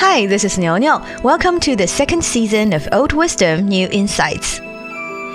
[0.00, 1.00] Hi, this is Niu Niu.
[1.24, 4.60] Welcome to the second season of Old Wisdom, New Insights.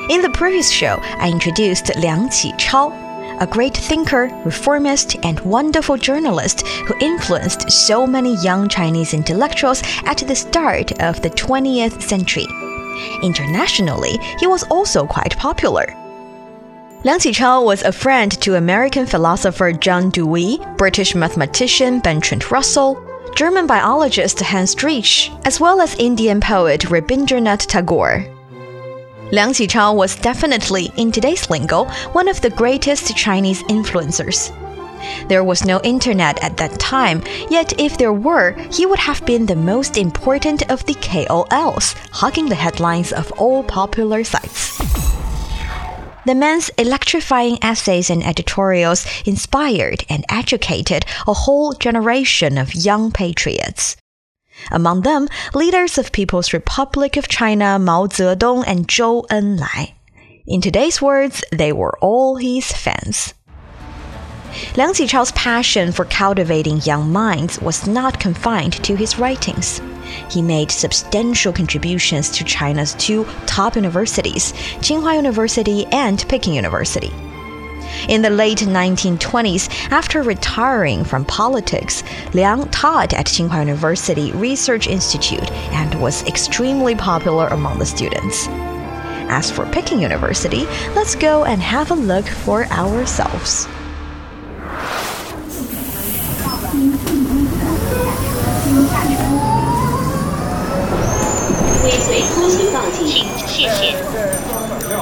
[0.09, 6.65] In the previous show, I introduced Liang Qichao, a great thinker, reformist, and wonderful journalist
[6.65, 12.47] who influenced so many young Chinese intellectuals at the start of the 20th century.
[13.21, 15.85] Internationally, he was also quite popular.
[17.03, 22.95] Liang Qichao was a friend to American philosopher John Dewey, British mathematician Bertrand Russell,
[23.35, 28.25] German biologist Hans Driesch, as well as Indian poet Rabindranath Tagore.
[29.31, 34.51] Liang Qichao was definitely, in today's lingo, one of the greatest Chinese influencers.
[35.27, 39.47] There was no internet at that time, yet if there were, he would have been
[39.47, 44.92] the most important of the KOLs, hogging the headlines of all popular sites.
[46.25, 53.97] The man's electrifying essays and editorials inspired and educated a whole generation of young patriots.
[54.71, 59.93] Among them, leaders of People's Republic of China Mao Zedong and Zhou Enlai.
[60.47, 63.33] In today's words, they were all his fans.
[64.77, 69.81] Liang Qichao's passion for cultivating young minds was not confined to his writings.
[70.29, 77.11] He made substantial contributions to China's two top universities, Tsinghua University and Peking University.
[78.09, 85.51] In the late 1920s, after retiring from politics, Liang taught at Tsinghua University Research Institute
[85.71, 88.47] and was extremely popular among the students.
[89.29, 93.67] As for Peking University, let's go and have a look for ourselves.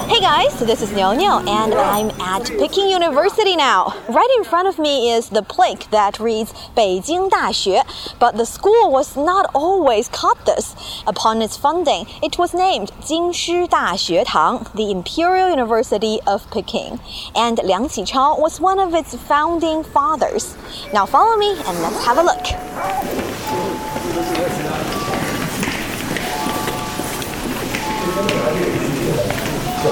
[0.09, 3.95] Hey guys, this is Niu Niu and I'm at Peking University now.
[4.09, 7.81] Right in front of me is the plaque that reads Beijing Daxue,
[8.19, 10.75] but the school was not always called this.
[11.07, 16.99] Upon its founding, it was named Jingshi Daxue Tang, the Imperial University of Peking,
[17.35, 20.57] and Liang Qichao was one of its founding fathers.
[20.93, 22.45] Now follow me and let's have a look.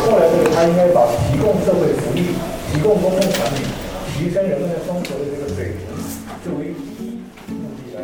[0.02, 2.34] 后来这个他应该把提供社会福利、
[2.72, 3.64] 提供公共产品、
[4.12, 5.86] 提升人们的生活的这个水平
[6.42, 8.02] 作为第一目的来。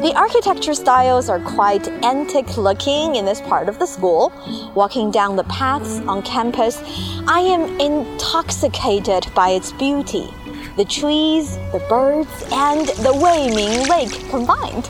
[0.00, 4.32] The architecture styles are quite antique looking in this part of the school.
[4.74, 6.78] Walking down the paths on campus,
[7.26, 10.28] I am intoxicated by its beauty.
[10.76, 14.88] The trees, the birds, and the Weiming Lake combined.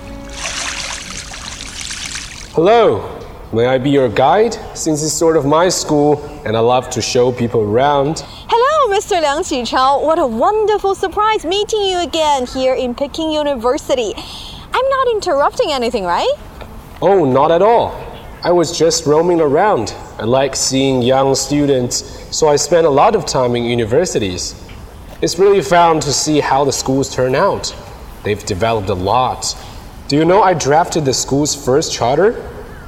[2.54, 3.15] Hello,
[3.53, 4.53] may I be your guide?
[4.75, 8.23] Since it's sort of my school and I love to show people around.
[8.25, 9.21] Hello, Mr.
[9.21, 10.03] Liang Qichao.
[10.03, 14.13] What a wonderful surprise meeting you again here in Peking University.
[14.73, 16.33] I'm not interrupting anything, right?
[17.01, 18.03] Oh, not at all.
[18.43, 19.95] I was just roaming around.
[20.19, 24.55] I like seeing young students, so I spend a lot of time in universities.
[25.21, 27.75] It's really fun to see how the schools turn out.
[28.23, 29.55] They've developed a lot.
[30.07, 32.43] Do you know I drafted the school's first charter?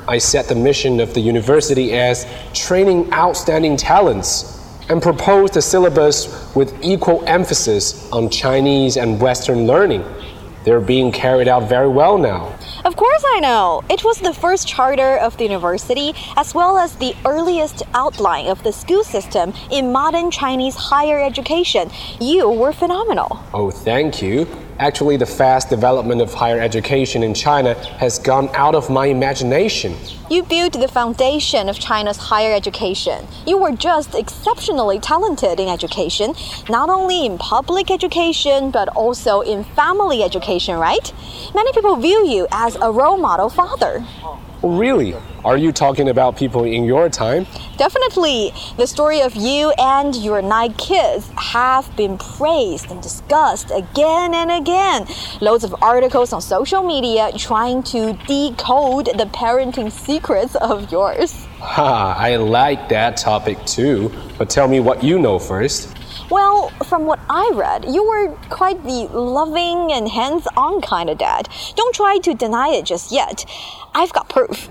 [0.09, 2.25] I set the mission of the university as
[2.55, 4.59] training outstanding talents
[4.89, 10.03] and proposed a syllabus with equal emphasis on Chinese and Western learning.
[10.63, 12.57] They're being carried out very well now.
[12.85, 13.83] Of course, I know.
[13.87, 18.63] It was the first charter of the university, as well as the earliest outline of
[18.63, 21.91] the school system in modern Chinese higher education.
[22.19, 23.39] You were phenomenal.
[23.53, 24.47] Oh, thank you.
[24.79, 29.93] Actually, the fast development of higher education in China has gone out of my imagination.
[30.29, 33.27] You built the foundation of China's higher education.
[33.45, 36.33] You were just exceptionally talented in education,
[36.69, 41.11] not only in public education, but also in family education, right?
[41.53, 44.05] Many people view you as a role model father.
[44.61, 45.15] Really?
[45.45, 47.47] Are you talking about people in your time?
[47.77, 54.33] Definitely, the story of you and your nine kids have been praised and discussed again
[54.33, 55.07] and again.
[55.39, 61.45] Loads of articles on social media trying to decode the parenting secrets of yours.
[61.59, 64.11] Ha, I like that topic too.
[64.37, 65.95] But tell me what you know first.
[66.29, 71.17] Well, from what I read, you were quite the loving and hands on kind of
[71.17, 71.49] dad.
[71.75, 73.45] Don't try to deny it just yet.
[73.95, 74.69] I've got proof.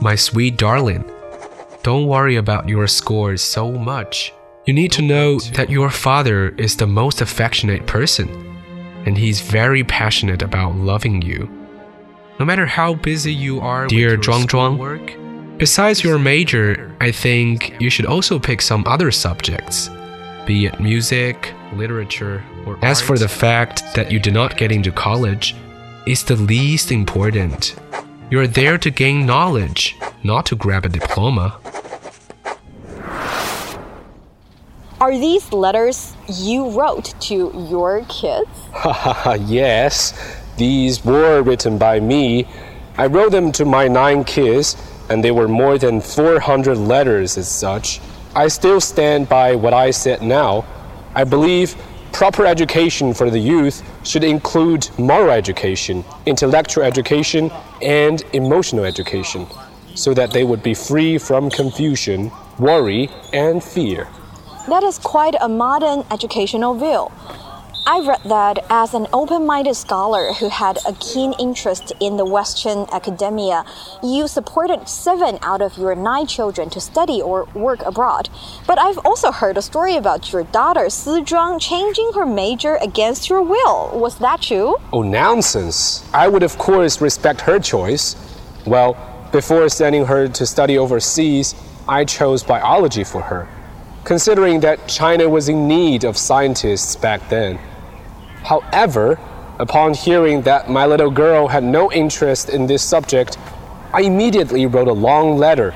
[0.00, 1.10] My sweet darling,
[1.82, 4.32] don't worry about your scores so much.
[4.64, 8.28] You need to know that your father is the most affectionate person,
[9.04, 11.50] and he's very passionate about loving you.
[12.38, 15.25] No matter how busy you are, dear with Zhuang your Zhuang, schoolwork,
[15.58, 19.90] besides your major, I think you should also pick some other subjects.
[20.46, 24.92] be it music, literature, or as for the fact that you did not get into
[24.92, 25.56] college,
[26.06, 27.74] is the least important.
[28.30, 31.58] You're there to gain knowledge, not to grab a diploma.
[35.00, 38.48] Are these letters you wrote to your kids?
[39.50, 40.14] yes,
[40.56, 42.46] these were written by me.
[42.96, 44.74] I wrote them to my nine kids,
[45.08, 48.00] and they were more than 400 letters as such.
[48.34, 50.64] I still stand by what I said now.
[51.14, 51.74] I believe
[52.12, 57.50] proper education for the youth should include moral education, intellectual education,
[57.82, 59.46] and emotional education,
[59.94, 64.08] so that they would be free from confusion, worry, and fear.
[64.68, 67.10] That is quite a modern educational view.
[67.88, 72.24] I read that as an open minded scholar who had a keen interest in the
[72.24, 73.64] Western academia,
[74.02, 78.28] you supported seven out of your nine children to study or work abroad.
[78.66, 83.30] But I've also heard a story about your daughter, Si Zhuang, changing her major against
[83.30, 83.96] your will.
[83.96, 84.74] Was that true?
[84.92, 86.04] Oh, nonsense.
[86.12, 88.16] I would, of course, respect her choice.
[88.66, 88.96] Well,
[89.30, 91.54] before sending her to study overseas,
[91.86, 93.46] I chose biology for her,
[94.02, 97.60] considering that China was in need of scientists back then.
[98.46, 99.18] However,
[99.58, 103.38] upon hearing that my little girl had no interest in this subject,
[103.92, 105.74] I immediately wrote a long letter,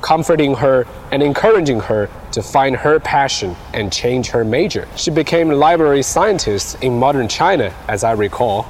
[0.00, 4.86] comforting her and encouraging her to find her passion and change her major.
[4.94, 8.64] She became a library scientist in modern China, as I recall.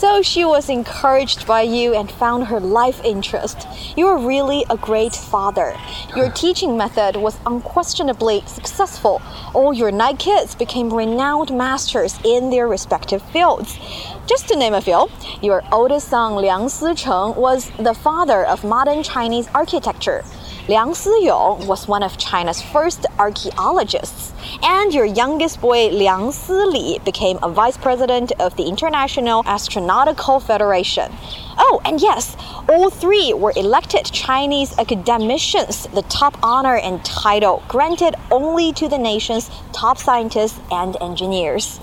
[0.00, 3.68] So she was encouraged by you and found her life interest.
[3.98, 5.76] You are really a great father.
[6.16, 9.20] Your teaching method was unquestionably successful.
[9.52, 13.78] All your nine kids became renowned masters in their respective fields.
[14.26, 15.06] Just to name a few,
[15.42, 20.24] your oldest son Liang Sicheng was the father of modern Chinese architecture.
[20.70, 24.32] Liang Siyong was one of China's first archaeologists,
[24.62, 31.10] and your youngest boy Liang Sili became a vice president of the International Astronautical Federation.
[31.58, 32.36] Oh, and yes,
[32.68, 38.98] all three were elected Chinese academicians, the top honor and title granted only to the
[38.98, 41.80] nation's top scientists and engineers.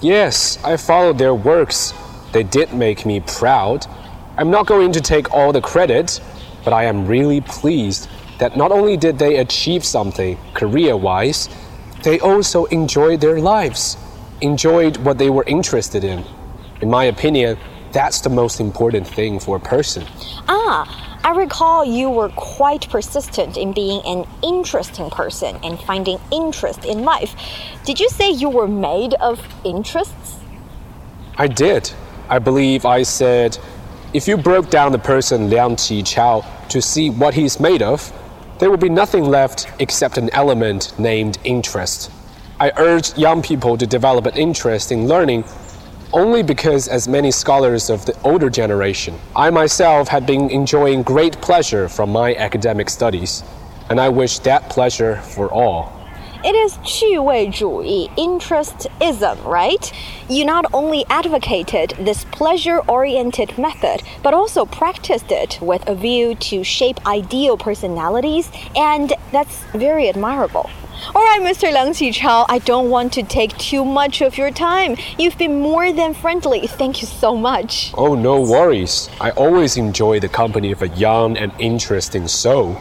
[0.00, 1.94] Yes, I followed their works.
[2.32, 3.86] They did make me proud.
[4.36, 6.20] I'm not going to take all the credit,
[6.64, 8.08] but I am really pleased
[8.38, 11.48] that not only did they achieve something career wise,
[12.02, 13.96] they also enjoyed their lives,
[14.40, 16.24] enjoyed what they were interested in.
[16.80, 17.58] In my opinion,
[17.92, 20.06] that's the most important thing for a person.
[20.48, 26.86] Ah, I recall you were quite persistent in being an interesting person and finding interest
[26.86, 27.34] in life.
[27.84, 30.38] Did you say you were made of interests?
[31.36, 31.92] I did.
[32.30, 33.58] I believe I said,
[34.12, 38.12] if you broke down the person Liang Qichao to see what he's made of,
[38.58, 42.10] there would be nothing left except an element named interest.
[42.58, 45.44] I urge young people to develop an interest in learning
[46.12, 51.40] only because, as many scholars of the older generation, I myself had been enjoying great
[51.40, 53.44] pleasure from my academic studies,
[53.88, 55.99] and I wish that pleasure for all.
[56.43, 59.91] It is 趣味主义, interestism, right?
[60.29, 66.35] You not only advocated this pleasure oriented method, but also practiced it with a view
[66.35, 70.69] to shape ideal personalities, and that's very admirable.
[71.13, 71.71] All right, Mr.
[71.71, 74.95] Liang Qichao, I don't want to take too much of your time.
[75.17, 76.67] You've been more than friendly.
[76.67, 77.91] Thank you so much.
[77.97, 79.09] Oh, no worries.
[79.19, 82.77] I always enjoy the company of a young and interesting soul.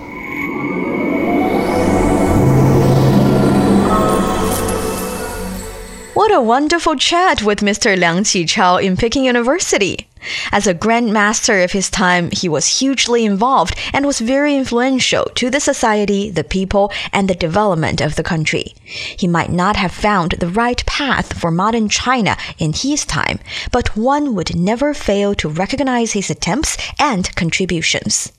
[6.40, 8.00] A wonderful chat with Mr.
[8.00, 10.08] Liang Qichao in Peking University.
[10.54, 15.26] As a grand master of his time, he was hugely involved and was very influential
[15.36, 18.74] to the society, the people, and the development of the country.
[18.86, 23.40] He might not have found the right path for modern China in his time,
[23.74, 28.32] but one would never fail to recognize his attempts and contributions.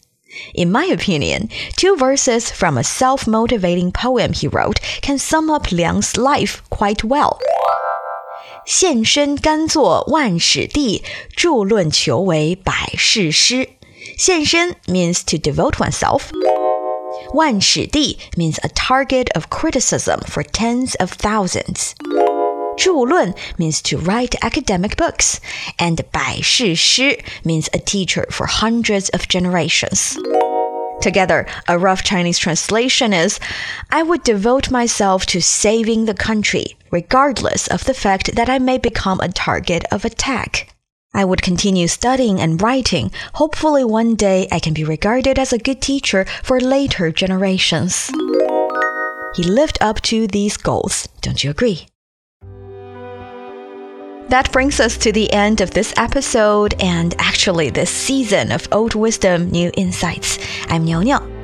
[0.55, 5.71] In my opinion, two verses from a self motivating poem he wrote can sum up
[5.71, 7.41] Liang's life quite well.
[8.73, 11.03] 献身甘作万矢的，
[11.35, 13.71] 著论求为百世师。
[14.17, 16.27] 献身 means to devote oneself.
[17.35, 21.95] 万史地 means a target of criticism for tens of thousands.
[22.77, 25.39] 著论 means to write academic books,
[25.79, 30.15] and 百世师 means a teacher for hundreds of generations.
[31.01, 33.41] Together, a rough Chinese translation is
[33.89, 38.79] I would devote myself to saving the country regardless of the fact that I may
[38.79, 40.75] become a target of attack.
[41.13, 43.11] I would continue studying and writing.
[43.35, 48.11] Hopefully, one day I can be regarded as a good teacher for later generations.
[49.35, 51.09] he lived up to these goals.
[51.21, 51.87] Don't you agree?
[54.29, 58.95] That brings us to the end of this episode and actually this season of Old
[58.95, 60.39] Wisdom New Insights.
[60.69, 61.40] I'm Niu Niu.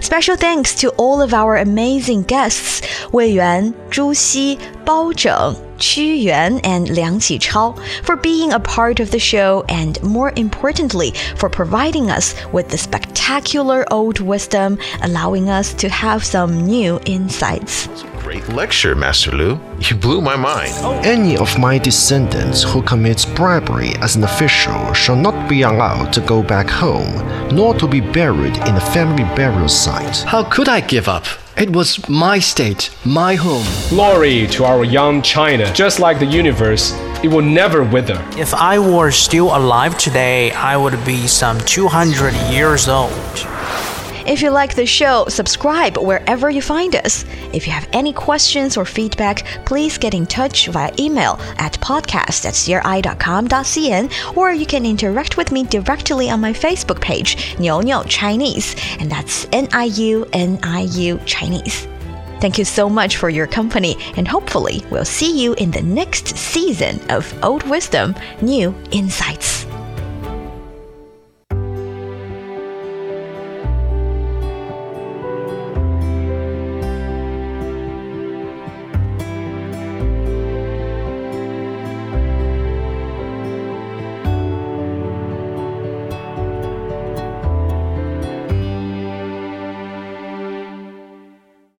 [0.00, 2.82] Special thanks to all of our amazing guests,
[3.12, 9.00] Wei Yuan, Zhu Xi, Bao Zheng, Qu Yuan, and Liang Qichao, for being a part
[9.00, 15.48] of the show and, more importantly, for providing us with the spectacular old wisdom, allowing
[15.48, 17.88] us to have some new insights.
[18.30, 19.58] Great lecture, Master Lu.
[19.80, 20.72] You blew my mind.
[21.04, 26.20] Any of my descendants who commits bribery as an official shall not be allowed to
[26.20, 27.12] go back home,
[27.52, 30.18] nor to be buried in the family burial site.
[30.18, 31.24] How could I give up?
[31.56, 33.66] It was my state, my home.
[33.88, 35.66] Glory to our young China.
[35.72, 36.92] Just like the universe,
[37.24, 38.24] it will never wither.
[38.38, 43.10] If I were still alive today, I would be some 200 years old.
[44.30, 47.24] If you like the show, subscribe wherever you find us.
[47.52, 52.44] If you have any questions or feedback, please get in touch via email at podcast
[52.46, 58.04] at cri.com.cn or you can interact with me directly on my Facebook page, Niu Niu
[58.04, 61.88] Chinese, and that's N I U N I U Chinese.
[62.40, 66.36] Thank you so much for your company, and hopefully, we'll see you in the next
[66.36, 69.66] season of Old Wisdom, New Insights.